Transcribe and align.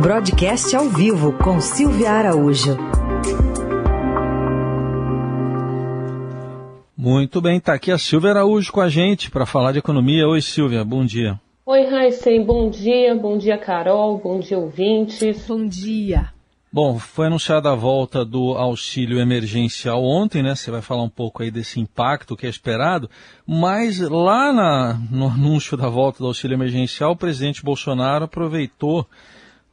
Broadcast 0.00 0.76
ao 0.76 0.88
vivo 0.88 1.32
com 1.38 1.60
Silvia 1.60 2.12
Araújo. 2.12 2.76
Muito 6.96 7.40
bem, 7.40 7.58
está 7.58 7.74
aqui 7.74 7.90
a 7.90 7.98
Silvia 7.98 8.30
Araújo 8.30 8.70
com 8.70 8.80
a 8.80 8.88
gente 8.88 9.28
para 9.28 9.44
falar 9.44 9.72
de 9.72 9.80
economia. 9.80 10.28
Oi, 10.28 10.40
Silvia, 10.40 10.84
bom 10.84 11.04
dia. 11.04 11.40
Oi, 11.66 11.84
Raíssen, 11.84 12.44
bom 12.44 12.70
dia. 12.70 13.12
Bom 13.16 13.36
dia, 13.36 13.58
Carol. 13.58 14.18
Bom 14.18 14.38
dia, 14.38 14.56
ouvintes. 14.56 15.44
Bom 15.48 15.66
dia. 15.66 16.32
Bom, 16.72 16.96
foi 16.98 17.26
anunciada 17.26 17.72
a 17.72 17.74
volta 17.74 18.24
do 18.24 18.54
auxílio 18.54 19.18
emergencial 19.18 20.04
ontem, 20.04 20.44
né? 20.44 20.54
Você 20.54 20.70
vai 20.70 20.80
falar 20.80 21.02
um 21.02 21.10
pouco 21.10 21.42
aí 21.42 21.50
desse 21.50 21.80
impacto 21.80 22.36
que 22.36 22.46
é 22.46 22.48
esperado, 22.48 23.10
mas 23.44 23.98
lá 23.98 24.52
na, 24.52 25.00
no 25.10 25.26
anúncio 25.26 25.76
da 25.76 25.88
volta 25.88 26.18
do 26.20 26.26
auxílio 26.26 26.54
emergencial, 26.54 27.12
o 27.12 27.16
presidente 27.16 27.64
Bolsonaro 27.64 28.26
aproveitou 28.26 29.04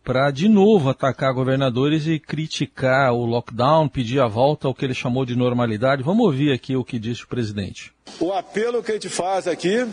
para 0.05 0.29
de 0.29 0.47
novo 0.47 0.91
atacar 0.91 1.33
governadores 1.33 2.05
e 2.05 2.19
criticar 2.19 3.11
o 3.11 3.25
lockdown, 3.25 3.87
pedir 3.87 4.19
a 4.19 4.27
volta 4.27 4.68
ao 4.68 4.73
que 4.73 4.86
ele 4.86 4.93
chamou 4.93 5.25
de 5.25 5.36
normalidade. 5.36 6.04
Vamos 6.04 6.27
ouvir 6.27 6.54
aqui 6.54 6.75
o 6.75 6.86
que 6.86 7.00
disse 7.00 7.23
o 7.23 7.27
presidente. 7.27 7.91
O 8.19 8.32
apelo 8.32 8.83
que 8.83 8.91
a 8.91 8.93
gente 8.93 9.10
faz 9.10 9.47
aqui 9.47 9.83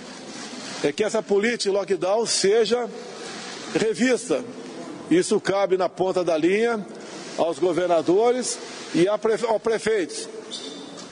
é 0.85 0.93
que 0.93 1.03
essa 1.03 1.23
política 1.23 1.71
de 1.71 1.77
lockdown 1.77 2.27
seja 2.27 2.87
revista. 3.75 4.45
Isso 5.11 5.41
cabe 5.41 5.79
na 5.79 5.89
ponta 5.89 6.23
da 6.23 6.37
linha 6.37 6.85
aos 7.39 7.59
governadores 7.59 8.59
e 8.95 9.09
aos 9.09 9.21
prefeitos. 9.63 10.29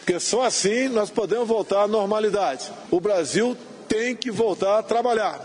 Porque 0.01 0.21
só 0.21 0.43
assim 0.43 0.89
nós 0.89 1.09
podemos 1.09 1.49
voltar 1.49 1.85
à 1.85 1.89
normalidade. 1.89 2.71
O 2.91 3.01
Brasil 3.01 3.57
tem 3.89 4.15
que 4.15 4.31
voltar 4.31 4.79
a 4.79 4.83
trabalhar. 4.83 5.41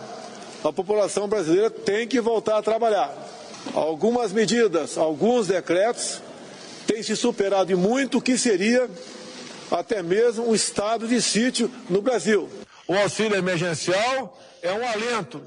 A 0.61 0.73
população 0.73 1.27
brasileira 1.27 1.69
tem 1.69 2.05
que 2.05 2.19
voltar 2.19 2.57
a 2.57 2.61
trabalhar. 2.61 3.13
Algumas 3.73 4.31
medidas, 4.31 4.97
alguns 4.97 5.47
decretos 5.47 6.21
têm 6.87 7.01
se 7.01 7.15
superado 7.15 7.71
em 7.71 7.75
muito 7.75 8.19
o 8.19 8.21
que 8.21 8.37
seria 8.37 8.89
até 9.71 10.03
mesmo 10.03 10.49
um 10.49 10.55
estado 10.55 11.07
de 11.07 11.21
sítio 11.21 11.69
no 11.89 12.01
Brasil. 12.01 12.47
O 12.87 12.93
auxílio 12.93 13.35
emergencial 13.35 14.39
é 14.61 14.71
um 14.71 14.87
alento. 14.87 15.41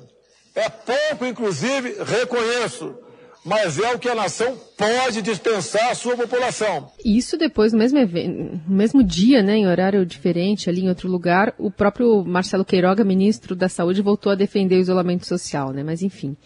É 0.55 0.69
pouco, 0.69 1.25
inclusive, 1.25 1.97
reconheço, 2.05 2.97
mas 3.45 3.79
é 3.79 3.95
o 3.95 3.99
que 3.99 4.09
a 4.09 4.15
nação 4.15 4.59
pode 4.77 5.23
dispensar 5.23 5.91
à 5.91 5.95
sua 5.95 6.17
população. 6.17 6.91
Isso 7.05 7.39
depois, 7.39 7.73
no 7.73 7.79
mesmo, 7.79 7.99
evento, 7.99 8.61
no 8.69 8.77
mesmo 8.77 9.05
dia, 9.05 9.43
né, 9.43 9.57
em 9.57 9.69
horário 9.69 10.05
diferente, 10.05 10.69
ali 10.69 10.83
em 10.83 10.89
outro 10.89 11.09
lugar, 11.09 11.55
o 11.59 11.71
próprio 11.71 12.25
Marcelo 12.25 12.65
Queiroga, 12.65 13.05
ministro 13.05 13.55
da 13.55 13.69
Saúde, 13.69 14.03
voltou 14.03 14.33
a 14.33 14.35
defender 14.35 14.77
o 14.77 14.81
isolamento 14.81 15.27
social, 15.27 15.73
né? 15.73 15.85
Mas 15.85 16.03
enfim. 16.03 16.37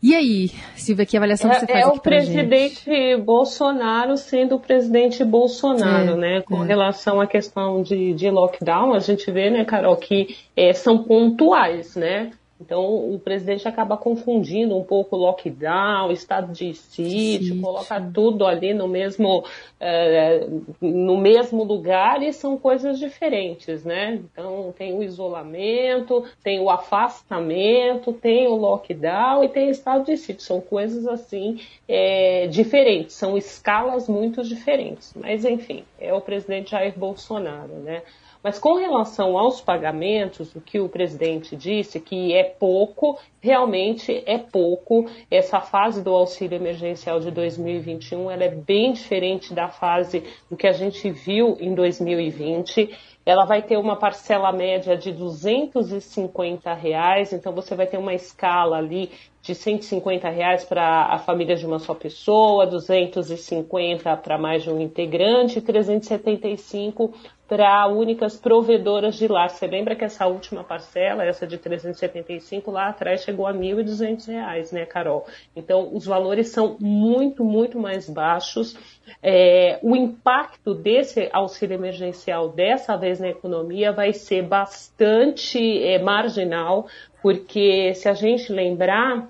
E 0.00 0.14
aí, 0.14 0.50
Silvia, 0.76 1.04
que 1.04 1.16
avaliação 1.16 1.50
é, 1.50 1.54
você 1.54 1.66
faz 1.66 1.84
É 1.84 1.88
o 1.88 1.98
presidente 2.00 2.84
gente? 2.84 3.16
Bolsonaro 3.20 4.16
sendo 4.16 4.54
o 4.54 4.60
presidente 4.60 5.24
Bolsonaro, 5.24 6.12
é, 6.12 6.16
né? 6.16 6.42
Com 6.42 6.62
é. 6.62 6.66
relação 6.66 7.20
à 7.20 7.26
questão 7.26 7.82
de, 7.82 8.14
de 8.14 8.30
lockdown, 8.30 8.94
a 8.94 9.00
gente 9.00 9.30
vê, 9.30 9.50
né, 9.50 9.64
Carol, 9.64 9.96
que 9.96 10.36
é, 10.56 10.72
são 10.72 11.02
pontuais, 11.02 11.96
né? 11.96 12.30
Então, 12.60 13.14
o 13.14 13.18
presidente 13.20 13.68
acaba 13.68 13.96
confundindo 13.96 14.76
um 14.76 14.82
pouco 14.82 15.14
o 15.14 15.18
lockdown, 15.18 16.10
estado 16.10 16.52
de 16.52 16.74
sítio, 16.74 17.54
Sim. 17.54 17.60
coloca 17.60 18.00
tudo 18.12 18.44
ali 18.44 18.74
no 18.74 18.88
mesmo, 18.88 19.44
é, 19.78 20.44
no 20.80 21.16
mesmo 21.16 21.62
lugar 21.62 22.20
e 22.20 22.32
são 22.32 22.58
coisas 22.58 22.98
diferentes, 22.98 23.84
né? 23.84 24.20
Então, 24.32 24.74
tem 24.76 24.92
o 24.92 25.04
isolamento, 25.04 26.24
tem 26.42 26.58
o 26.58 26.68
afastamento, 26.68 28.12
tem 28.12 28.48
o 28.48 28.56
lockdown 28.56 29.44
e 29.44 29.48
tem 29.48 29.68
o 29.68 29.70
estado 29.70 30.04
de 30.04 30.16
sítio. 30.16 30.42
São 30.42 30.60
coisas, 30.60 31.06
assim, 31.06 31.60
é, 31.86 32.48
diferentes, 32.48 33.14
são 33.14 33.38
escalas 33.38 34.08
muito 34.08 34.42
diferentes. 34.42 35.14
Mas, 35.14 35.44
enfim, 35.44 35.84
é 36.00 36.12
o 36.12 36.20
presidente 36.20 36.72
Jair 36.72 36.98
Bolsonaro, 36.98 37.74
né? 37.84 38.02
Mas 38.42 38.58
com 38.58 38.74
relação 38.74 39.36
aos 39.36 39.60
pagamentos, 39.60 40.54
o 40.54 40.60
que 40.60 40.78
o 40.78 40.88
presidente 40.88 41.56
disse 41.56 42.00
que 42.00 42.34
é 42.34 42.44
pouco, 42.44 43.18
realmente 43.40 44.22
é 44.26 44.38
pouco. 44.38 45.06
Essa 45.30 45.60
fase 45.60 46.02
do 46.02 46.14
auxílio 46.14 46.56
emergencial 46.56 47.20
de 47.20 47.30
2021 47.30 48.30
ela 48.30 48.44
é 48.44 48.50
bem 48.50 48.92
diferente 48.92 49.52
da 49.52 49.68
fase 49.68 50.22
do 50.48 50.56
que 50.56 50.66
a 50.66 50.72
gente 50.72 51.10
viu 51.10 51.56
em 51.60 51.74
2020 51.74 52.96
ela 53.28 53.44
vai 53.44 53.60
ter 53.60 53.76
uma 53.76 53.94
parcela 53.94 54.50
média 54.52 54.96
de 54.96 55.12
250 55.12 56.72
reais, 56.72 57.30
então 57.30 57.52
você 57.52 57.74
vai 57.74 57.86
ter 57.86 57.98
uma 57.98 58.14
escala 58.14 58.78
ali 58.78 59.10
de 59.42 59.54
150 59.54 60.30
reais 60.30 60.64
para 60.64 61.04
a 61.12 61.18
família 61.18 61.54
de 61.54 61.66
uma 61.66 61.78
só 61.78 61.92
pessoa, 61.92 62.66
250 62.66 64.16
para 64.16 64.38
mais 64.38 64.62
de 64.62 64.70
um 64.70 64.80
integrante, 64.80 65.60
375 65.60 67.12
para 67.48 67.86
únicas 67.88 68.36
provedoras 68.36 69.16
de 69.16 69.26
lar. 69.26 69.48
Você 69.48 69.66
lembra 69.66 69.96
que 69.96 70.04
essa 70.04 70.26
última 70.26 70.62
parcela, 70.62 71.24
essa 71.24 71.46
de 71.46 71.56
375 71.56 72.70
lá 72.70 72.88
atrás 72.88 73.22
chegou 73.22 73.46
a 73.46 73.52
R$ 73.52 73.58
1.200, 73.58 74.72
né, 74.72 74.84
Carol? 74.84 75.26
Então 75.56 75.88
os 75.94 76.04
valores 76.04 76.50
são 76.50 76.76
muito, 76.78 77.42
muito 77.42 77.78
mais 77.78 78.08
baixos. 78.08 78.76
É, 79.22 79.78
o 79.82 79.96
impacto 79.96 80.74
desse 80.74 81.30
auxílio 81.32 81.74
emergencial 81.74 82.50
dessa 82.50 82.96
vez 82.96 83.18
na 83.18 83.28
economia 83.28 83.92
vai 83.92 84.12
ser 84.12 84.42
bastante 84.42 85.82
é, 85.82 85.98
marginal, 85.98 86.86
porque 87.22 87.94
se 87.94 88.10
a 88.10 88.14
gente 88.14 88.52
lembrar, 88.52 89.26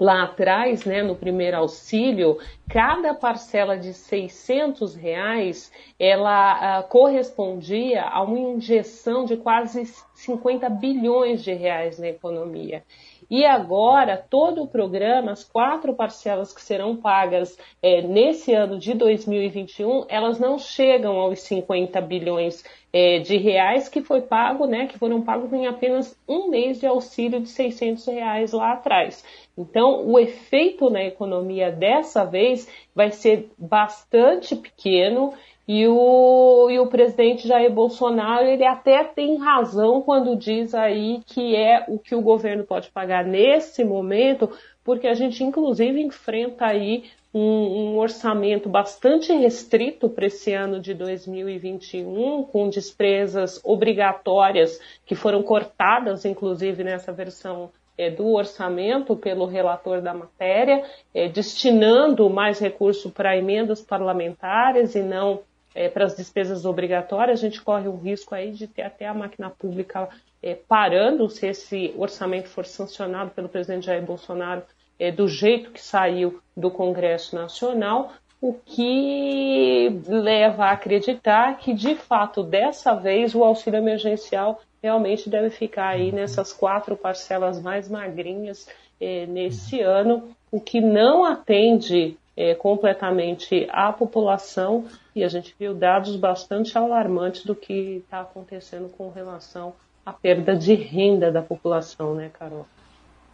lá 0.00 0.24
atrás, 0.24 0.86
né, 0.86 1.02
no 1.02 1.14
primeiro 1.14 1.58
auxílio, 1.58 2.38
cada 2.68 3.12
parcela 3.12 3.76
de 3.76 3.92
600 3.92 4.94
reais, 4.94 5.70
ela 5.98 6.80
uh, 6.80 6.88
correspondia 6.88 8.02
a 8.04 8.22
uma 8.22 8.38
injeção 8.38 9.26
de 9.26 9.36
quase 9.36 9.84
50 10.14 10.70
bilhões 10.70 11.44
de 11.44 11.52
reais 11.52 11.98
na 11.98 12.08
economia. 12.08 12.82
E 13.30 13.44
agora, 13.44 14.16
todo 14.16 14.64
o 14.64 14.66
programa, 14.66 15.30
as 15.30 15.44
quatro 15.44 15.94
parcelas 15.94 16.52
que 16.52 16.60
serão 16.60 16.96
pagas 16.96 17.56
é, 17.80 18.02
nesse 18.02 18.52
ano 18.52 18.76
de 18.76 18.92
2021, 18.92 20.06
elas 20.08 20.40
não 20.40 20.58
chegam 20.58 21.16
aos 21.16 21.40
50 21.42 22.00
bilhões 22.00 22.64
é, 22.92 23.20
de 23.20 23.36
reais 23.36 23.88
que 23.88 24.02
foi 24.02 24.20
pago, 24.20 24.66
né, 24.66 24.86
que 24.86 24.98
foram 24.98 25.22
pagos 25.22 25.52
em 25.52 25.68
apenas 25.68 26.18
um 26.28 26.48
mês 26.48 26.80
de 26.80 26.86
auxílio 26.86 27.40
de 27.40 27.48
600 27.48 28.04
reais 28.06 28.50
lá 28.50 28.72
atrás. 28.72 29.24
Então, 29.56 30.04
o 30.06 30.18
efeito 30.18 30.90
na 30.90 31.04
economia 31.04 31.70
dessa 31.70 32.24
vez 32.24 32.68
vai 32.92 33.12
ser 33.12 33.48
bastante 33.56 34.56
pequeno 34.56 35.32
e 35.72 35.86
o, 35.86 36.68
e 36.68 36.80
o 36.80 36.88
presidente 36.88 37.46
Jair 37.46 37.70
Bolsonaro, 37.70 38.44
ele 38.44 38.66
até 38.66 39.04
tem 39.04 39.38
razão 39.38 40.02
quando 40.02 40.34
diz 40.34 40.74
aí 40.74 41.20
que 41.24 41.54
é 41.54 41.84
o 41.86 41.96
que 41.96 42.12
o 42.12 42.20
governo 42.20 42.64
pode 42.64 42.90
pagar 42.90 43.24
nesse 43.24 43.84
momento, 43.84 44.50
porque 44.82 45.06
a 45.06 45.14
gente 45.14 45.44
inclusive 45.44 46.00
enfrenta 46.00 46.66
aí 46.66 47.04
um, 47.32 47.92
um 47.92 47.98
orçamento 47.98 48.68
bastante 48.68 49.32
restrito 49.32 50.10
para 50.10 50.26
esse 50.26 50.52
ano 50.52 50.80
de 50.80 50.92
2021, 50.92 52.42
com 52.42 52.68
despesas 52.68 53.60
obrigatórias 53.62 54.76
que 55.06 55.14
foram 55.14 55.40
cortadas, 55.40 56.24
inclusive 56.24 56.82
nessa 56.82 57.12
versão 57.12 57.70
é, 57.96 58.10
do 58.10 58.26
orçamento 58.32 59.14
pelo 59.14 59.46
relator 59.46 60.00
da 60.00 60.12
matéria, 60.12 60.82
é, 61.14 61.28
destinando 61.28 62.28
mais 62.28 62.58
recurso 62.58 63.08
para 63.08 63.36
emendas 63.36 63.80
parlamentares 63.80 64.96
e 64.96 65.02
não 65.02 65.48
é, 65.74 65.88
para 65.88 66.04
as 66.04 66.16
despesas 66.16 66.64
obrigatórias, 66.64 67.38
a 67.38 67.42
gente 67.42 67.62
corre 67.62 67.88
o 67.88 67.96
risco 67.96 68.34
aí 68.34 68.50
de 68.50 68.66
ter 68.66 68.82
até 68.82 69.06
a 69.06 69.14
máquina 69.14 69.50
pública 69.50 70.08
é, 70.42 70.54
parando 70.54 71.28
se 71.28 71.46
esse 71.46 71.94
orçamento 71.96 72.48
for 72.48 72.64
sancionado 72.64 73.30
pelo 73.30 73.48
presidente 73.48 73.86
Jair 73.86 74.02
Bolsonaro 74.02 74.62
é, 74.98 75.10
do 75.10 75.26
jeito 75.28 75.70
que 75.70 75.80
saiu 75.80 76.40
do 76.56 76.70
Congresso 76.70 77.34
Nacional, 77.34 78.12
o 78.40 78.54
que 78.54 80.00
leva 80.06 80.66
a 80.66 80.72
acreditar 80.72 81.58
que, 81.58 81.74
de 81.74 81.94
fato, 81.94 82.42
dessa 82.42 82.94
vez 82.94 83.34
o 83.34 83.44
auxílio 83.44 83.78
emergencial 83.78 84.60
realmente 84.82 85.28
deve 85.28 85.50
ficar 85.50 85.88
aí 85.88 86.10
nessas 86.10 86.52
quatro 86.52 86.96
parcelas 86.96 87.60
mais 87.60 87.88
magrinhas 87.88 88.66
é, 89.00 89.26
nesse 89.26 89.80
ano, 89.80 90.34
o 90.50 90.60
que 90.60 90.80
não 90.80 91.24
atende 91.24 92.16
é, 92.40 92.54
completamente 92.54 93.68
a 93.70 93.92
população 93.92 94.86
e 95.14 95.22
a 95.22 95.28
gente 95.28 95.54
viu 95.60 95.74
dados 95.74 96.16
bastante 96.16 96.78
alarmantes 96.78 97.44
do 97.44 97.54
que 97.54 98.02
está 98.02 98.22
acontecendo 98.22 98.88
com 98.88 99.10
relação 99.10 99.74
à 100.06 100.10
perda 100.10 100.56
de 100.56 100.72
renda 100.72 101.30
da 101.30 101.42
população, 101.42 102.14
né, 102.14 102.30
Carol? 102.32 102.66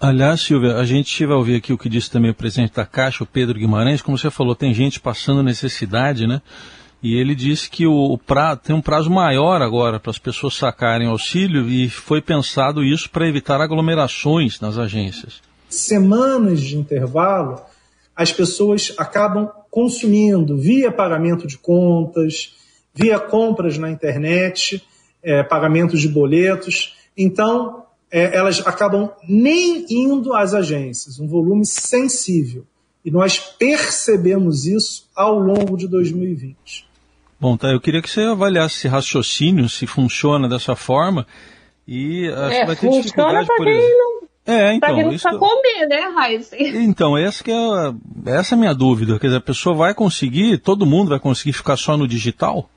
Aliás, 0.00 0.40
Silvia, 0.40 0.74
a 0.74 0.84
gente 0.84 1.24
vai 1.24 1.36
ouvir 1.36 1.54
aqui 1.54 1.72
o 1.72 1.78
que 1.78 1.88
disse 1.88 2.10
também 2.10 2.32
o 2.32 2.34
presidente 2.34 2.74
da 2.74 2.84
Caixa, 2.84 3.22
o 3.22 3.26
Pedro 3.26 3.56
Guimarães, 3.56 4.02
como 4.02 4.18
você 4.18 4.28
falou, 4.28 4.56
tem 4.56 4.74
gente 4.74 4.98
passando 4.98 5.40
necessidade, 5.40 6.26
né? 6.26 6.42
E 7.00 7.14
ele 7.14 7.36
disse 7.36 7.70
que 7.70 7.86
o, 7.86 7.94
o 7.94 8.18
pra, 8.18 8.56
tem 8.56 8.74
um 8.74 8.82
prazo 8.82 9.08
maior 9.08 9.62
agora 9.62 10.00
para 10.00 10.10
as 10.10 10.18
pessoas 10.18 10.54
sacarem 10.54 11.06
auxílio 11.06 11.68
e 11.68 11.88
foi 11.88 12.20
pensado 12.20 12.82
isso 12.82 13.08
para 13.08 13.28
evitar 13.28 13.60
aglomerações 13.60 14.60
nas 14.60 14.76
agências. 14.76 15.40
semanas 15.68 16.60
de 16.60 16.76
intervalo, 16.76 17.60
as 18.16 18.32
pessoas 18.32 18.94
acabam 18.96 19.50
consumindo 19.70 20.56
via 20.56 20.90
pagamento 20.90 21.46
de 21.46 21.58
contas, 21.58 22.56
via 22.94 23.18
compras 23.18 23.76
na 23.76 23.90
internet, 23.90 24.82
é, 25.22 25.42
pagamentos 25.42 26.00
de 26.00 26.08
boletos. 26.08 26.96
Então, 27.16 27.84
é, 28.10 28.34
elas 28.34 28.66
acabam 28.66 29.12
nem 29.28 29.84
indo 29.90 30.32
às 30.32 30.54
agências, 30.54 31.20
um 31.20 31.28
volume 31.28 31.66
sensível. 31.66 32.64
E 33.04 33.10
nós 33.10 33.38
percebemos 33.38 34.66
isso 34.66 35.08
ao 35.14 35.38
longo 35.38 35.76
de 35.76 35.86
2020. 35.86 36.86
Bom, 37.38 37.56
tá, 37.56 37.68
eu 37.68 37.80
queria 37.80 38.00
que 38.00 38.10
você 38.10 38.22
avaliasse 38.22 38.76
esse 38.76 38.88
raciocínio, 38.88 39.68
se 39.68 39.86
funciona 39.86 40.48
dessa 40.48 40.74
forma. 40.74 41.26
E 41.86 42.28
acho 42.28 42.54
é, 42.54 42.60
que 42.60 42.66
vai 42.66 42.76
ter 42.76 42.90
dificuldade, 42.90 43.48
por 43.56 43.68
exemplo. 43.68 43.96
Não... 43.98 44.28
É, 44.46 44.74
então. 44.74 44.94
Pra 44.94 45.12
isso... 45.12 45.28
comer, 45.38 45.88
né, 45.88 46.00
Raíssa? 46.14 46.56
Então, 46.58 47.18
essa, 47.18 47.42
que 47.42 47.50
é, 47.50 48.30
essa 48.30 48.54
é 48.54 48.56
a 48.56 48.58
minha 48.58 48.74
dúvida. 48.74 49.18
Quer 49.18 49.26
dizer, 49.26 49.38
a 49.38 49.40
pessoa 49.40 49.74
vai 49.74 49.94
conseguir, 49.94 50.58
todo 50.58 50.86
mundo 50.86 51.08
vai 51.08 51.18
conseguir 51.18 51.52
ficar 51.52 51.76
só 51.76 51.96
no 51.96 52.06
digital? 52.06 52.68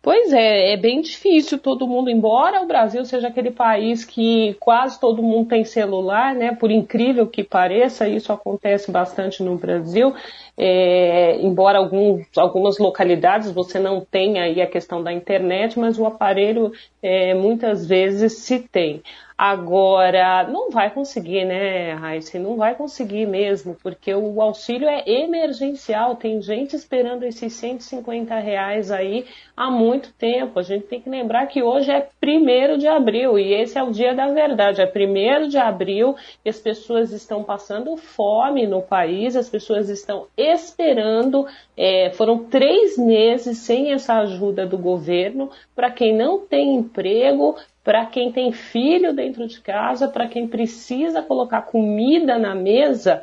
Pois 0.00 0.32
é, 0.32 0.72
é 0.72 0.76
bem 0.76 1.00
difícil 1.00 1.58
todo 1.58 1.86
mundo, 1.86 2.08
embora 2.08 2.62
o 2.62 2.66
Brasil 2.66 3.04
seja 3.04 3.28
aquele 3.28 3.50
país 3.50 4.04
que 4.04 4.56
quase 4.60 4.98
todo 4.98 5.22
mundo 5.22 5.48
tem 5.48 5.64
celular, 5.64 6.34
né? 6.34 6.54
Por 6.54 6.70
incrível 6.70 7.26
que 7.26 7.42
pareça, 7.42 8.08
isso 8.08 8.32
acontece 8.32 8.92
bastante 8.92 9.42
no 9.42 9.56
Brasil. 9.56 10.14
É, 10.60 11.40
embora 11.40 11.78
alguns, 11.78 12.26
algumas 12.36 12.78
localidades 12.78 13.52
você 13.52 13.78
não 13.78 14.00
tenha 14.00 14.42
aí 14.42 14.60
a 14.60 14.66
questão 14.66 15.02
da 15.02 15.12
internet, 15.12 15.78
mas 15.78 15.98
o 15.98 16.04
aparelho 16.04 16.72
é, 17.00 17.32
muitas 17.32 17.86
vezes 17.86 18.38
se 18.38 18.58
tem. 18.58 19.00
Agora, 19.38 20.48
não 20.48 20.68
vai 20.68 20.90
conseguir, 20.90 21.44
né, 21.44 21.92
Raíssa? 21.92 22.40
Não 22.40 22.56
vai 22.56 22.74
conseguir 22.74 23.24
mesmo, 23.24 23.76
porque 23.80 24.12
o 24.12 24.42
auxílio 24.42 24.88
é 24.88 25.04
emergencial. 25.06 26.16
Tem 26.16 26.42
gente 26.42 26.74
esperando 26.74 27.22
esses 27.22 27.52
150 27.52 28.36
reais 28.40 28.90
aí 28.90 29.26
há 29.56 29.70
muito 29.70 30.12
tempo. 30.14 30.58
A 30.58 30.62
gente 30.62 30.86
tem 30.88 31.00
que 31.00 31.08
lembrar 31.08 31.46
que 31.46 31.62
hoje 31.62 31.88
é 31.88 32.08
1 32.20 32.78
de 32.78 32.88
abril 32.88 33.38
e 33.38 33.54
esse 33.54 33.78
é 33.78 33.82
o 33.84 33.92
dia 33.92 34.12
da 34.12 34.26
verdade. 34.26 34.82
É 34.82 34.92
1 34.92 35.46
de 35.46 35.56
abril 35.56 36.16
e 36.44 36.50
as 36.50 36.58
pessoas 36.58 37.12
estão 37.12 37.44
passando 37.44 37.96
fome 37.96 38.66
no 38.66 38.82
país, 38.82 39.36
as 39.36 39.48
pessoas 39.48 39.88
estão 39.88 40.26
esperando. 40.52 41.46
É, 41.76 42.10
foram 42.10 42.44
três 42.44 42.96
meses 42.98 43.58
sem 43.58 43.92
essa 43.92 44.14
ajuda 44.18 44.66
do 44.66 44.78
governo. 44.78 45.50
Para 45.74 45.90
quem 45.90 46.16
não 46.16 46.38
tem 46.40 46.74
emprego, 46.74 47.56
para 47.84 48.04
quem 48.06 48.30
tem 48.30 48.52
filho 48.52 49.14
dentro 49.14 49.46
de 49.46 49.60
casa, 49.60 50.08
para 50.08 50.28
quem 50.28 50.46
precisa 50.46 51.22
colocar 51.22 51.62
comida 51.62 52.38
na 52.38 52.54
mesa, 52.54 53.22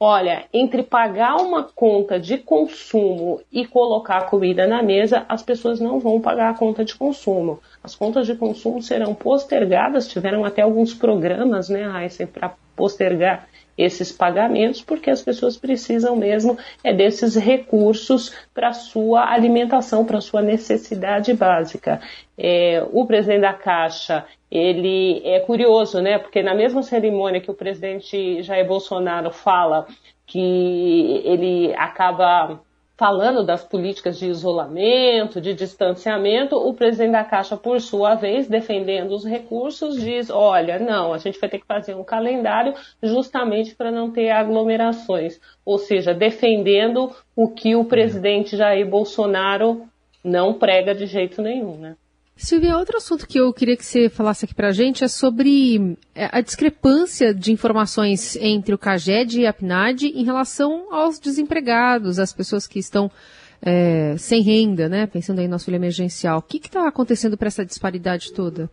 olha, 0.00 0.46
entre 0.52 0.82
pagar 0.82 1.36
uma 1.36 1.62
conta 1.62 2.18
de 2.18 2.36
consumo 2.36 3.40
e 3.52 3.64
colocar 3.64 4.28
comida 4.28 4.66
na 4.66 4.82
mesa, 4.82 5.24
as 5.28 5.44
pessoas 5.44 5.78
não 5.78 6.00
vão 6.00 6.20
pagar 6.20 6.50
a 6.50 6.58
conta 6.58 6.84
de 6.84 6.96
consumo. 6.96 7.60
As 7.84 7.94
contas 7.94 8.26
de 8.26 8.34
consumo 8.34 8.82
serão 8.82 9.14
postergadas, 9.14 10.08
tiveram 10.08 10.44
até 10.44 10.62
alguns 10.62 10.92
programas, 10.92 11.68
né, 11.68 11.84
Raíssa, 11.84 12.26
para 12.26 12.56
postergar 12.74 13.46
esses 13.76 14.12
pagamentos, 14.12 14.82
porque 14.82 15.10
as 15.10 15.22
pessoas 15.22 15.56
precisam 15.56 16.16
mesmo 16.16 16.58
é 16.84 16.92
desses 16.92 17.34
recursos 17.36 18.34
para 18.54 18.72
sua 18.72 19.30
alimentação, 19.30 20.04
para 20.04 20.20
sua 20.20 20.42
necessidade 20.42 21.32
básica. 21.34 22.00
É, 22.36 22.84
o 22.92 23.06
presidente 23.06 23.42
da 23.42 23.54
Caixa, 23.54 24.24
ele 24.50 25.22
é 25.24 25.40
curioso, 25.40 26.00
né? 26.00 26.18
Porque 26.18 26.42
na 26.42 26.54
mesma 26.54 26.82
cerimônia 26.82 27.40
que 27.40 27.50
o 27.50 27.54
presidente 27.54 28.42
Jair 28.42 28.66
Bolsonaro 28.66 29.30
fala 29.30 29.86
que 30.26 31.22
ele 31.24 31.74
acaba 31.74 32.60
falando 32.96 33.44
das 33.44 33.64
políticas 33.64 34.18
de 34.18 34.26
isolamento, 34.28 35.40
de 35.40 35.54
distanciamento, 35.54 36.56
o 36.56 36.74
presidente 36.74 37.12
da 37.12 37.24
Caixa, 37.24 37.56
por 37.56 37.80
sua 37.80 38.14
vez, 38.14 38.48
defendendo 38.48 39.12
os 39.12 39.24
recursos, 39.24 40.00
diz: 40.00 40.30
olha, 40.30 40.78
não, 40.78 41.12
a 41.12 41.18
gente 41.18 41.38
vai 41.38 41.48
ter 41.48 41.58
que 41.58 41.66
fazer 41.66 41.94
um 41.94 42.04
calendário 42.04 42.74
justamente 43.02 43.74
para 43.74 43.90
não 43.90 44.10
ter 44.10 44.30
aglomerações. 44.30 45.40
Ou 45.64 45.78
seja, 45.78 46.14
defendendo 46.14 47.14
o 47.34 47.48
que 47.48 47.74
o 47.74 47.84
presidente 47.84 48.56
Jair 48.56 48.88
Bolsonaro 48.88 49.86
não 50.22 50.54
prega 50.54 50.94
de 50.94 51.06
jeito 51.06 51.42
nenhum, 51.42 51.76
né? 51.76 51.96
Silvia, 52.36 52.76
outro 52.76 52.96
assunto 52.96 53.26
que 53.26 53.38
eu 53.38 53.52
queria 53.52 53.76
que 53.76 53.84
você 53.84 54.08
falasse 54.08 54.44
aqui 54.44 54.54
para 54.54 54.68
a 54.68 54.72
gente 54.72 55.04
é 55.04 55.08
sobre 55.08 55.96
é, 56.14 56.28
a 56.32 56.40
discrepância 56.40 57.32
de 57.32 57.52
informações 57.52 58.36
entre 58.36 58.74
o 58.74 58.78
CAGED 58.78 59.40
e 59.40 59.46
a 59.46 59.52
PNAD 59.52 60.06
em 60.06 60.24
relação 60.24 60.92
aos 60.92 61.20
desempregados, 61.20 62.18
as 62.18 62.32
pessoas 62.32 62.66
que 62.66 62.78
estão 62.78 63.10
é, 63.60 64.16
sem 64.18 64.42
renda, 64.42 64.88
né? 64.88 65.06
Pensando 65.06 65.38
aí 65.38 65.46
no 65.46 65.54
auxílio 65.54 65.78
emergencial. 65.78 66.38
O 66.38 66.42
que 66.42 66.56
está 66.56 66.88
acontecendo 66.88 67.36
para 67.36 67.46
essa 67.46 67.64
disparidade 67.64 68.32
toda? 68.32 68.68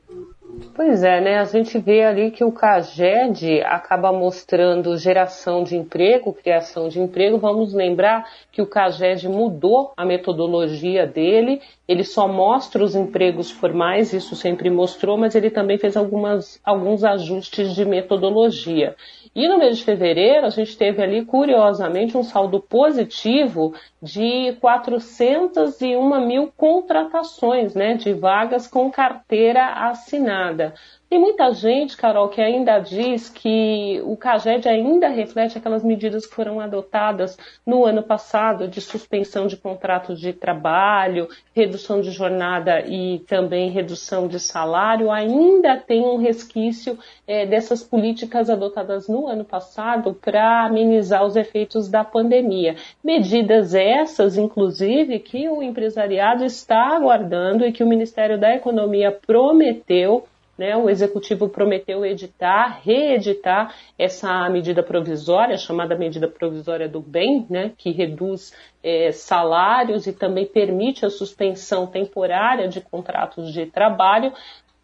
Pois 0.67 1.03
é, 1.03 1.21
né? 1.21 1.37
A 1.39 1.45
gente 1.45 1.77
vê 1.77 2.03
ali 2.03 2.31
que 2.31 2.43
o 2.43 2.51
CAGED 2.51 3.61
acaba 3.61 4.11
mostrando 4.11 4.97
geração 4.97 5.63
de 5.63 5.75
emprego, 5.75 6.33
criação 6.33 6.89
de 6.89 6.99
emprego. 6.99 7.37
Vamos 7.37 7.73
lembrar 7.73 8.25
que 8.51 8.61
o 8.61 8.67
CAGED 8.67 9.27
mudou 9.29 9.93
a 9.95 10.05
metodologia 10.05 11.05
dele, 11.05 11.61
ele 11.87 12.03
só 12.03 12.27
mostra 12.27 12.83
os 12.83 12.95
empregos 12.95 13.51
formais, 13.51 14.13
isso 14.13 14.35
sempre 14.35 14.69
mostrou, 14.69 15.17
mas 15.17 15.35
ele 15.35 15.49
também 15.49 15.77
fez 15.77 15.95
algumas, 15.95 16.59
alguns 16.63 17.03
ajustes 17.03 17.73
de 17.73 17.85
metodologia. 17.85 18.95
E 19.35 19.47
no 19.47 19.57
mês 19.57 19.77
de 19.77 19.83
fevereiro, 19.83 20.45
a 20.45 20.49
gente 20.49 20.75
teve 20.77 21.01
ali, 21.01 21.23
curiosamente, 21.23 22.17
um 22.17 22.23
saldo 22.23 22.59
positivo 22.59 23.73
de 24.01 24.53
401 24.59 26.25
mil 26.25 26.51
contratações 26.57 27.75
né, 27.75 27.93
de 27.93 28.11
vagas 28.13 28.67
com 28.67 28.89
carteira 28.89 29.65
assinada. 29.65 30.73
Tem 31.09 31.17
muita 31.17 31.51
gente, 31.53 31.97
Carol, 31.97 32.29
que 32.29 32.39
ainda 32.39 32.77
diz 32.77 33.29
que 33.29 33.99
o 34.05 34.15
CAGED 34.15 34.69
ainda 34.69 35.07
reflete 35.07 35.57
aquelas 35.57 35.83
medidas 35.83 36.27
que 36.27 36.35
foram 36.35 36.59
adotadas 36.59 37.35
no 37.65 37.83
ano 37.83 38.03
passado 38.03 38.67
de 38.67 38.79
suspensão 38.79 39.47
de 39.47 39.57
contratos 39.57 40.19
de 40.19 40.33
trabalho, 40.33 41.27
redução 41.55 41.99
de 41.99 42.11
jornada 42.11 42.81
e 42.81 43.23
também 43.27 43.71
redução 43.71 44.27
de 44.27 44.39
salário. 44.39 45.09
Ainda 45.09 45.77
tem 45.77 46.05
um 46.05 46.17
resquício 46.17 46.95
é, 47.25 47.43
dessas 47.43 47.81
políticas 47.81 48.47
adotadas 48.47 49.07
no 49.07 49.27
ano 49.27 49.43
passado 49.43 50.13
para 50.13 50.67
amenizar 50.67 51.25
os 51.25 51.35
efeitos 51.35 51.89
da 51.89 52.03
pandemia. 52.03 52.75
Medidas 53.03 53.73
essas, 53.73 54.37
inclusive, 54.37 55.17
que 55.17 55.49
o 55.49 55.63
empresariado 55.63 56.45
está 56.45 56.95
aguardando 56.95 57.65
e 57.65 57.71
que 57.71 57.83
o 57.83 57.87
Ministério 57.87 58.39
da 58.39 58.53
Economia 58.53 59.11
prometeu 59.11 60.27
né, 60.59 60.75
o 60.75 60.89
executivo 60.89 61.47
prometeu 61.47 62.05
editar, 62.05 62.81
reeditar 62.83 63.73
essa 63.97 64.49
medida 64.49 64.83
provisória, 64.83 65.57
chamada 65.57 65.95
medida 65.95 66.27
provisória 66.27 66.85
do 66.89 66.99
bem, 66.99 67.47
né, 67.49 67.71
que 67.77 67.91
reduz 67.91 68.53
é, 68.83 69.09
salários 69.13 70.05
e 70.05 70.11
também 70.11 70.45
permite 70.45 71.05
a 71.05 71.09
suspensão 71.09 71.87
temporária 71.87 72.67
de 72.67 72.81
contratos 72.81 73.53
de 73.53 73.67
trabalho, 73.67 74.33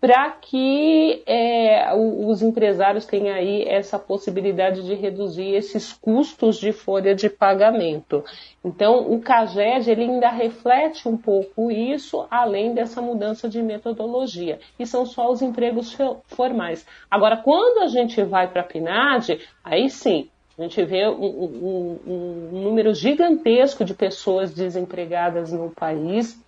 para 0.06 0.30
que 0.30 1.24
é, 1.26 1.92
os 1.96 2.44
empresários 2.44 3.08
tenham 3.08 3.36
aí 3.36 3.64
essa 3.68 3.98
possibilidade 3.98 4.84
de 4.84 4.94
reduzir 4.94 5.56
esses 5.56 5.94
custos 5.94 6.58
de 6.58 6.72
folha 6.72 7.16
de 7.16 7.28
pagamento. 7.28 8.24
Então, 8.64 9.12
o 9.12 9.20
CAGED 9.20 9.90
ele 9.90 10.04
ainda 10.04 10.30
reflete 10.30 11.10
um 11.10 11.18
pouco 11.18 11.72
isso, 11.72 12.28
além 12.30 12.76
dessa 12.76 13.02
mudança 13.02 13.50
de 13.50 13.64
metodologia. 13.64 14.60
E 14.78 14.86
são 14.86 15.08
só 15.08 15.32
os 15.32 15.42
empregos 15.42 15.98
formais. 16.28 16.86
Agora, 17.10 17.38
quando 17.38 17.82
a 17.82 17.88
gente 17.88 18.22
vai 18.22 18.48
para 18.48 18.62
a 18.62 18.64
PNAD, 18.64 19.40
aí 19.64 19.90
sim, 19.90 20.30
a 20.56 20.62
gente 20.62 20.86
vê 20.86 21.08
um, 21.08 21.16
um, 21.16 22.00
um 22.06 22.62
número 22.62 22.94
gigantesco 22.94 23.84
de 23.84 23.96
pessoas 23.96 24.54
desempregadas 24.54 25.52
no 25.52 25.72
país 25.72 26.40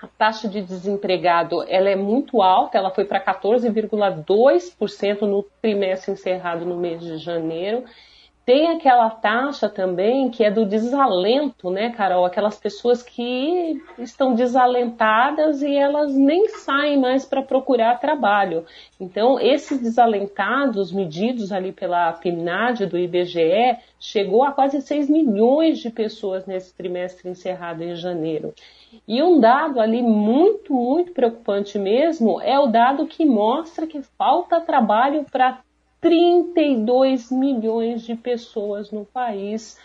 a 0.00 0.06
taxa 0.06 0.48
de 0.48 0.62
desempregado 0.62 1.64
ela 1.68 1.88
é 1.88 1.96
muito 1.96 2.40
alta, 2.40 2.78
ela 2.78 2.90
foi 2.90 3.04
para 3.04 3.20
14,2% 3.20 5.22
no 5.22 5.42
trimestre 5.60 6.12
encerrado 6.12 6.64
no 6.64 6.76
mês 6.76 7.00
de 7.00 7.18
janeiro. 7.18 7.84
Tem 8.48 8.68
aquela 8.68 9.10
taxa 9.10 9.68
também 9.68 10.30
que 10.30 10.42
é 10.42 10.50
do 10.50 10.64
desalento, 10.64 11.68
né, 11.68 11.90
Carol? 11.90 12.24
Aquelas 12.24 12.58
pessoas 12.58 13.02
que 13.02 13.78
estão 13.98 14.34
desalentadas 14.34 15.60
e 15.60 15.76
elas 15.76 16.14
nem 16.14 16.48
saem 16.48 16.98
mais 16.98 17.26
para 17.26 17.42
procurar 17.42 18.00
trabalho. 18.00 18.64
Então, 18.98 19.38
esses 19.38 19.82
desalentados, 19.82 20.90
medidos 20.90 21.52
ali 21.52 21.72
pela 21.72 22.10
PNAD 22.14 22.86
do 22.86 22.96
IBGE, 22.96 23.76
chegou 24.00 24.42
a 24.42 24.52
quase 24.52 24.80
6 24.80 25.10
milhões 25.10 25.78
de 25.78 25.90
pessoas 25.90 26.46
nesse 26.46 26.74
trimestre 26.74 27.28
encerrado 27.28 27.82
em 27.82 27.94
janeiro. 27.96 28.54
E 29.06 29.22
um 29.22 29.38
dado 29.38 29.78
ali 29.78 30.02
muito, 30.02 30.72
muito 30.72 31.12
preocupante 31.12 31.78
mesmo 31.78 32.40
é 32.40 32.58
o 32.58 32.68
dado 32.68 33.06
que 33.06 33.26
mostra 33.26 33.86
que 33.86 34.00
falta 34.16 34.58
trabalho 34.58 35.26
para 35.30 35.58
32 36.00 37.30
milhões 37.30 38.02
de 38.02 38.14
pessoas 38.14 38.90
no 38.90 39.04
país 39.04 39.78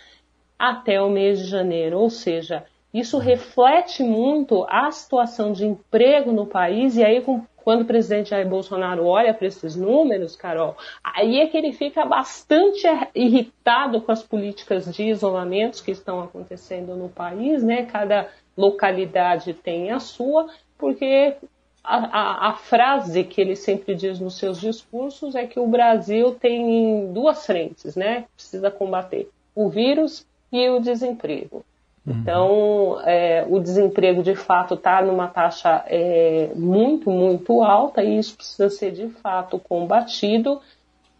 até 0.57 1.01
o 1.01 1.09
mês 1.09 1.39
de 1.39 1.45
janeiro. 1.45 1.99
Ou 1.99 2.09
seja, 2.09 2.65
isso 2.93 3.17
reflete 3.17 4.03
muito 4.03 4.65
a 4.69 4.91
situação 4.91 5.51
de 5.51 5.65
emprego 5.65 6.31
no 6.31 6.45
país, 6.45 6.95
e 6.95 7.03
aí, 7.03 7.23
quando 7.55 7.81
o 7.81 7.85
presidente 7.85 8.29
Jair 8.29 8.47
Bolsonaro 8.47 9.05
olha 9.07 9.33
para 9.33 9.47
esses 9.47 9.75
números, 9.75 10.35
Carol, 10.35 10.77
aí 11.03 11.39
é 11.39 11.47
que 11.47 11.57
ele 11.57 11.73
fica 11.73 12.05
bastante 12.05 12.85
irritado 13.15 13.99
com 14.01 14.11
as 14.11 14.21
políticas 14.21 14.93
de 14.93 15.03
isolamento 15.09 15.83
que 15.83 15.91
estão 15.91 16.21
acontecendo 16.21 16.95
no 16.95 17.09
país, 17.09 17.63
né? 17.63 17.85
Cada 17.85 18.29
localidade 18.55 19.53
tem 19.53 19.91
a 19.91 19.99
sua, 19.99 20.47
porque 20.77 21.35
a, 21.83 21.97
a, 21.97 22.49
a, 22.49 22.53
frase 22.53 23.23
que 23.23 23.41
ele 23.41 23.55
sempre 23.55 23.93
diz 23.93 24.19
nos 24.19 24.37
seus 24.37 24.59
discursos 24.59 25.35
é 25.35 25.45
que 25.45 25.59
o 25.59 25.67
Brasil 25.67 26.33
tem 26.33 27.11
duas 27.11 27.45
frentes, 27.45 27.95
né? 27.95 28.25
Precisa 28.35 28.71
combater 28.71 29.29
o 29.53 29.69
vírus 29.69 30.25
e 30.51 30.69
o 30.69 30.79
desemprego. 30.79 31.65
Uhum. 32.05 32.19
Então, 32.19 33.01
é, 33.05 33.45
o 33.49 33.59
desemprego 33.59 34.23
de 34.23 34.35
fato 34.35 34.75
está 34.75 35.01
numa 35.01 35.27
taxa 35.27 35.83
é, 35.87 36.51
muito, 36.55 37.09
muito 37.09 37.61
alta 37.61 38.03
e 38.03 38.17
isso 38.17 38.35
precisa 38.35 38.69
ser 38.69 38.91
de 38.91 39.07
fato 39.21 39.59
combatido 39.59 40.61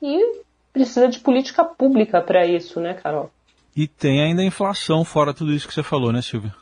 e 0.02 0.42
precisa 0.72 1.08
de 1.08 1.20
política 1.20 1.64
pública 1.64 2.22
para 2.22 2.46
isso, 2.46 2.80
né, 2.80 2.94
Carol? 2.94 3.30
E 3.76 3.88
tem 3.88 4.22
ainda 4.22 4.42
a 4.42 4.46
inflação, 4.46 5.04
fora 5.04 5.34
tudo 5.34 5.54
isso 5.54 5.68
que 5.68 5.74
você 5.74 5.84
falou, 5.84 6.12
né, 6.12 6.22
Silvia? 6.22 6.54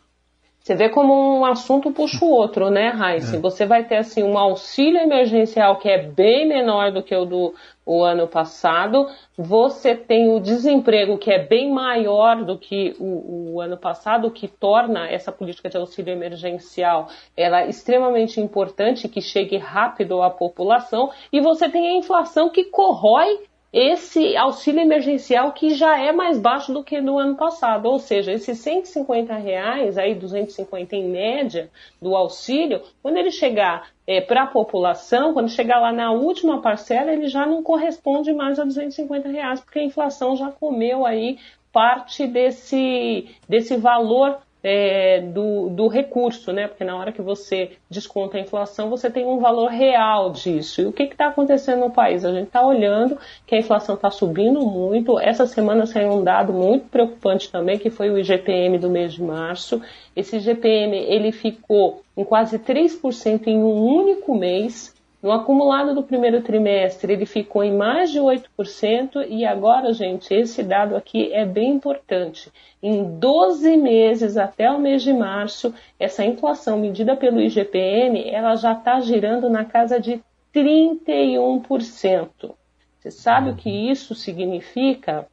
Você 0.61 0.75
vê 0.75 0.89
como 0.89 1.39
um 1.39 1.43
assunto 1.43 1.91
puxa 1.91 2.23
o 2.23 2.29
outro, 2.29 2.69
né, 2.69 2.89
Raíssa? 2.89 3.35
É. 3.35 3.39
Você 3.39 3.65
vai 3.65 3.83
ter 3.83 3.97
assim 3.97 4.21
um 4.21 4.37
auxílio 4.37 4.99
emergencial 4.99 5.77
que 5.77 5.89
é 5.89 5.97
bem 5.97 6.47
menor 6.47 6.91
do 6.91 7.01
que 7.01 7.15
o 7.15 7.25
do 7.25 7.53
o 7.83 8.03
ano 8.03 8.27
passado. 8.27 9.07
Você 9.35 9.95
tem 9.95 10.29
o 10.29 10.39
desemprego 10.39 11.17
que 11.17 11.31
é 11.31 11.39
bem 11.39 11.71
maior 11.71 12.45
do 12.45 12.59
que 12.59 12.95
o, 12.99 13.53
o 13.55 13.61
ano 13.61 13.75
passado, 13.75 14.27
o 14.27 14.31
que 14.31 14.47
torna 14.47 15.09
essa 15.09 15.31
política 15.31 15.67
de 15.67 15.77
auxílio 15.77 16.13
emergencial 16.13 17.07
ela 17.35 17.65
extremamente 17.65 18.39
importante, 18.39 19.09
que 19.09 19.19
chegue 19.19 19.57
rápido 19.57 20.21
à 20.21 20.29
população. 20.29 21.09
E 21.33 21.41
você 21.41 21.69
tem 21.69 21.87
a 21.87 21.97
inflação 21.97 22.49
que 22.49 22.65
corrói 22.65 23.39
esse 23.73 24.35
auxílio 24.35 24.81
emergencial 24.81 25.53
que 25.53 25.73
já 25.73 25.97
é 25.97 26.11
mais 26.11 26.37
baixo 26.37 26.73
do 26.73 26.83
que 26.83 26.99
no 26.99 27.17
ano 27.17 27.37
passado, 27.37 27.85
ou 27.85 27.99
seja, 27.99 28.33
esses 28.33 28.57
150 28.59 29.33
reais, 29.35 29.97
aí 29.97 30.13
250 30.13 30.95
em 30.95 31.07
média 31.07 31.69
do 32.01 32.13
auxílio, 32.15 32.81
quando 33.01 33.17
ele 33.17 33.31
chegar 33.31 33.89
é, 34.05 34.19
para 34.19 34.43
a 34.43 34.47
população, 34.47 35.33
quando 35.33 35.49
chegar 35.49 35.79
lá 35.79 35.93
na 35.93 36.11
última 36.11 36.61
parcela, 36.61 37.13
ele 37.13 37.27
já 37.27 37.45
não 37.45 37.63
corresponde 37.63 38.33
mais 38.33 38.59
a 38.59 38.65
250 38.65 39.29
reais, 39.29 39.61
porque 39.61 39.79
a 39.79 39.85
inflação 39.85 40.35
já 40.35 40.51
comeu 40.51 41.05
aí 41.05 41.39
parte 41.71 42.27
desse, 42.27 43.29
desse 43.47 43.77
valor 43.77 44.39
é, 44.63 45.21
do, 45.21 45.69
do, 45.69 45.87
recurso, 45.87 46.51
né? 46.51 46.67
Porque 46.67 46.83
na 46.83 46.95
hora 46.95 47.11
que 47.11 47.21
você 47.21 47.71
desconta 47.89 48.37
a 48.37 48.39
inflação, 48.39 48.89
você 48.89 49.09
tem 49.09 49.25
um 49.25 49.39
valor 49.39 49.69
real 49.69 50.31
disso. 50.31 50.81
E 50.81 50.85
o 50.85 50.93
que 50.93 51.03
está 51.03 51.27
acontecendo 51.27 51.79
no 51.79 51.91
país? 51.91 52.23
A 52.23 52.31
gente 52.31 52.47
está 52.47 52.65
olhando 52.65 53.17
que 53.45 53.55
a 53.55 53.59
inflação 53.59 53.95
está 53.95 54.11
subindo 54.11 54.61
muito. 54.61 55.19
Essa 55.19 55.47
semana 55.47 55.85
saiu 55.85 56.11
um 56.11 56.23
dado 56.23 56.53
muito 56.53 56.87
preocupante 56.89 57.51
também, 57.51 57.79
que 57.79 57.89
foi 57.89 58.09
o 58.09 58.17
IGPM 58.17 58.77
do 58.77 58.89
mês 58.89 59.13
de 59.13 59.23
março. 59.23 59.81
Esse 60.15 60.37
IGPM 60.37 60.95
ele 60.95 61.31
ficou 61.31 62.03
em 62.15 62.23
quase 62.23 62.59
3% 62.59 63.47
em 63.47 63.57
um 63.57 63.83
único 63.83 64.35
mês. 64.35 64.93
No 65.21 65.31
acumulado 65.31 65.93
do 65.93 66.01
primeiro 66.01 66.41
trimestre, 66.41 67.13
ele 67.13 67.27
ficou 67.27 67.63
em 67.63 67.75
mais 67.75 68.09
de 68.09 68.19
8%, 68.19 69.23
e 69.29 69.45
agora, 69.45 69.93
gente, 69.93 70.33
esse 70.33 70.63
dado 70.63 70.95
aqui 70.95 71.31
é 71.31 71.45
bem 71.45 71.73
importante. 71.73 72.51
Em 72.81 73.19
12 73.19 73.77
meses 73.77 74.35
até 74.35 74.71
o 74.71 74.79
mês 74.79 75.03
de 75.03 75.13
março, 75.13 75.75
essa 75.99 76.25
inflação 76.25 76.79
medida 76.79 77.15
pelo 77.15 77.39
IGPM, 77.39 78.31
ela 78.31 78.55
já 78.55 78.73
está 78.73 78.99
girando 78.99 79.47
na 79.47 79.63
casa 79.63 79.99
de 79.99 80.19
31%. 80.53 82.55
Você 82.99 83.11
sabe 83.11 83.51
o 83.51 83.55
que 83.55 83.69
isso 83.69 84.15
significa? 84.15 85.27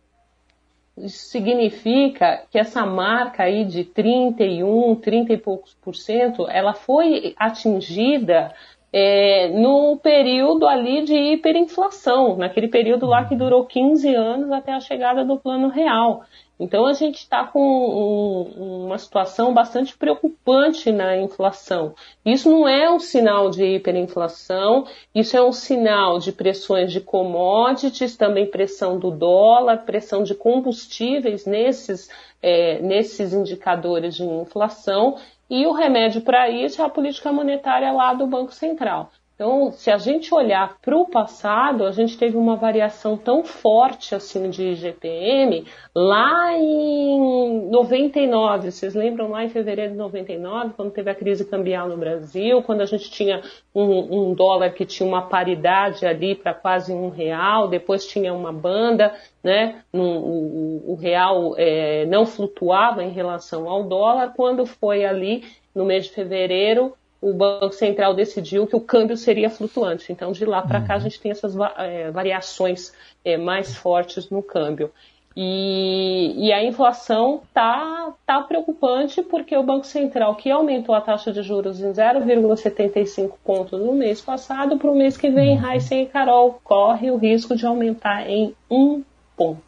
Isso 0.99 1.31
significa 1.31 2.43
que 2.51 2.59
essa 2.59 2.85
marca 2.85 3.45
aí 3.45 3.65
de 3.65 3.85
31, 3.85 4.97
30 4.97 5.33
e 5.33 5.39
poucos 5.39 5.75
por 5.81 5.95
cento, 5.95 6.47
ela 6.51 6.75
foi 6.75 7.35
atingida 7.39 8.53
é, 8.93 9.49
no 9.49 9.99
período 9.99 10.67
ali 10.67 11.03
de 11.03 11.15
hiperinflação, 11.15 12.37
naquele 12.37 12.69
período 12.69 13.07
lá 13.07 13.25
que 13.25 13.37
durou 13.37 13.65
15 13.65 14.15
anos 14.15 14.51
até 14.51 14.73
a 14.73 14.81
chegada 14.81 15.25
do 15.25 15.39
plano 15.39 15.69
real. 15.69 16.25
Então 16.61 16.87
a 16.87 16.93
gente 16.93 17.19
está 17.19 17.45
com 17.45 17.61
um, 17.61 18.87
uma 18.87 18.99
situação 18.99 19.55
bastante 19.55 19.97
preocupante 19.97 20.91
na 20.91 21.17
inflação. 21.17 21.95
Isso 22.25 22.51
não 22.51 22.67
é 22.67 22.91
um 22.91 22.99
sinal 22.99 23.49
de 23.49 23.65
hiperinflação, 23.65 24.85
isso 25.15 25.37
é 25.37 25.43
um 25.43 25.53
sinal 25.53 26.19
de 26.19 26.33
pressões 26.33 26.91
de 26.91 27.01
commodities, 27.01 28.17
também 28.17 28.51
pressão 28.51 28.99
do 28.99 29.11
dólar, 29.11 29.85
pressão 29.85 30.25
de 30.25 30.35
combustíveis 30.35 31.47
nesses, 31.47 32.11
é, 32.43 32.81
nesses 32.81 33.33
indicadores 33.33 34.17
de 34.17 34.25
inflação 34.25 35.17
e 35.49 35.67
o 35.67 35.73
remédio 35.73 36.21
para 36.21 36.49
isso 36.51 36.83
é 36.83 36.85
a 36.85 36.91
política 36.91 37.33
monetária 37.33 37.91
lá 37.93 38.15
do 38.15 38.27
Banco 38.27 38.53
Central. 38.53 39.11
Então, 39.39 39.71
se 39.71 39.89
a 39.89 39.99
gente 39.99 40.35
olhar 40.35 40.79
para 40.83 40.97
o 40.97 41.07
passado, 41.07 41.87
a 41.87 41.93
gente 41.93 42.19
teve 42.19 42.37
uma 42.37 42.57
variação 42.57 43.17
tão 43.17 43.45
forte 43.45 44.13
assim 44.13 44.51
de 44.51 44.71
IGPM 44.71 45.65
lá 45.95 46.55
em 46.59 47.71
99. 47.71 48.73
Vocês 48.73 48.97
lembram 48.97 49.31
lá 49.31 49.45
em 49.45 49.49
fevereiro 49.49 49.93
de 49.93 49.97
99, 49.97 50.75
quando 50.75 50.91
teve 50.91 51.09
a 51.09 51.15
crise 51.15 51.45
cambial 51.45 51.89
no 51.89 51.97
Brasil, 51.97 52.65
quando 52.65 52.81
a 52.81 52.85
gente 52.85 53.13
tinha 53.13 53.41
um, 53.73 54.31
um 54.31 54.35
dólar 54.35 54.71
que 54.71 54.85
tinha 54.85 55.09
uma 55.09 55.29
paridade 55.29 56.05
ali 56.05 56.35
para 56.35 56.53
quase 56.53 56.93
um 56.93 57.09
real, 57.09 57.69
depois 57.69 58.09
tinha 58.09 58.35
uma 58.35 58.53
banda, 58.53 59.15
né? 59.41 59.83
o, 59.93 60.95
o, 60.95 60.97
real 60.97 61.55
é, 61.57 62.05
não 62.07 62.27
flutuava 62.27 63.05
em 63.05 63.11
relação 63.11 63.69
ao 63.69 63.85
dólar. 63.85 64.33
Quando 64.35 64.67
foi 64.67 65.05
ali 65.05 65.45
no 65.73 65.85
mês 65.85 66.07
de 66.07 66.11
fevereiro, 66.11 66.93
o 67.21 67.33
Banco 67.33 67.73
Central 67.73 68.15
decidiu 68.15 68.67
que 68.67 68.77
o 68.77 68.81
câmbio 68.81 69.17
seria 69.17 69.51
flutuante. 69.51 70.13
Então, 70.13 70.33
de 70.33 70.45
lá 70.45 70.63
para 70.63 70.81
cá, 70.81 70.95
a 70.95 70.97
uhum. 70.97 71.03
gente 71.03 71.21
tem 71.21 71.31
essas 71.31 71.55
é, 71.77 72.11
variações 72.11 72.93
é, 73.25 73.37
mais 73.37 73.75
fortes 73.75 74.31
no 74.31 74.43
câmbio. 74.43 74.91
E, 75.37 76.35
e 76.37 76.53
a 76.53 76.65
inflação 76.65 77.43
está 77.47 78.13
tá 78.27 78.41
preocupante 78.43 79.23
porque 79.23 79.57
o 79.57 79.63
Banco 79.63 79.87
Central, 79.87 80.35
que 80.35 80.51
aumentou 80.51 80.95
a 80.95 81.01
taxa 81.01 81.33
de 81.33 81.43
juros 81.43 81.81
em 81.81 81.93
0,75 81.93 83.35
pontos 83.45 83.81
no 83.81 83.93
mês 83.93 84.21
passado, 84.21 84.79
para 84.79 84.91
o 84.91 84.97
mês 84.97 85.17
que 85.17 85.31
vem, 85.31 85.57
Heisen 85.57 85.99
uhum. 85.99 86.05
e 86.05 86.09
Carol 86.09 86.61
corre 86.65 87.11
o 87.11 87.17
risco 87.17 87.55
de 87.55 87.67
aumentar 87.67 88.29
em 88.29 88.55
um 88.69 89.03
ponto. 89.37 89.63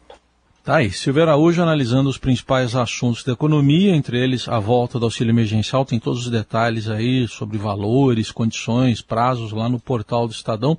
Tá 0.63 0.75
aí, 0.75 0.91
Silvio 0.91 1.23
Araújo 1.23 1.59
analisando 1.59 2.07
os 2.07 2.19
principais 2.19 2.75
assuntos 2.75 3.23
da 3.23 3.33
economia, 3.33 3.95
entre 3.95 4.19
eles 4.19 4.47
a 4.47 4.59
volta 4.59 4.99
do 4.99 5.05
auxílio 5.05 5.31
emergencial, 5.31 5.83
tem 5.83 5.99
todos 5.99 6.25
os 6.25 6.29
detalhes 6.29 6.87
aí 6.87 7.27
sobre 7.27 7.57
valores, 7.57 8.31
condições, 8.31 9.01
prazos 9.01 9.51
lá 9.51 9.67
no 9.67 9.79
portal 9.79 10.27
do 10.27 10.33
Estadão. 10.33 10.77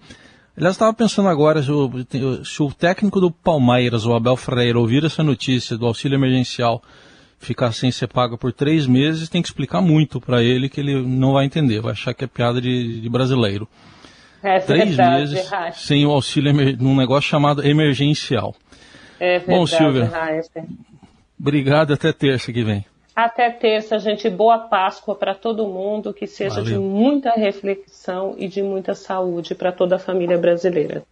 Aliás, 0.56 0.76
estava 0.76 0.94
pensando 0.94 1.28
agora 1.28 1.60
se 1.64 1.72
o, 1.72 1.90
se 2.44 2.62
o, 2.62 2.70
técnico 2.70 3.20
do 3.20 3.28
Palmeiras, 3.28 4.06
o 4.06 4.14
Abel 4.14 4.36
Freire, 4.36 4.78
ouvir 4.78 5.04
essa 5.04 5.24
notícia 5.24 5.76
do 5.76 5.86
auxílio 5.86 6.14
emergencial 6.14 6.80
ficar 7.40 7.72
sem 7.72 7.90
ser 7.90 8.06
pago 8.06 8.38
por 8.38 8.52
três 8.52 8.86
meses, 8.86 9.28
tem 9.28 9.42
que 9.42 9.48
explicar 9.48 9.80
muito 9.80 10.20
para 10.20 10.44
ele 10.44 10.68
que 10.68 10.80
ele 10.80 11.02
não 11.02 11.32
vai 11.32 11.44
entender, 11.44 11.80
vai 11.80 11.90
achar 11.90 12.14
que 12.14 12.22
é 12.22 12.28
piada 12.28 12.60
de, 12.60 13.00
de 13.00 13.08
brasileiro. 13.08 13.66
É 14.40 14.60
três 14.60 14.96
meses 14.96 15.50
sem 15.74 16.06
o 16.06 16.10
auxílio 16.12 16.52
num 16.78 16.94
negócio 16.94 17.28
chamado 17.28 17.66
emergencial. 17.66 18.54
É 19.22 19.38
verdade, 19.38 19.56
Bom, 19.56 19.66
Silvia, 19.68 20.10
obrigado. 21.38 21.92
Até 21.92 22.12
terça 22.12 22.52
que 22.52 22.64
vem. 22.64 22.84
Até 23.14 23.50
terça, 23.50 23.96
gente. 23.96 24.28
Boa 24.28 24.58
Páscoa 24.58 25.14
para 25.14 25.32
todo 25.32 25.68
mundo. 25.68 26.12
Que 26.12 26.26
seja 26.26 26.56
Valeu. 26.56 26.72
de 26.72 26.76
muita 26.76 27.30
reflexão 27.30 28.34
e 28.36 28.48
de 28.48 28.60
muita 28.64 28.96
saúde 28.96 29.54
para 29.54 29.70
toda 29.70 29.94
a 29.94 29.98
família 30.00 30.36
brasileira. 30.36 31.04